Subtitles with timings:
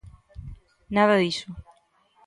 [0.95, 1.49] Nada diso.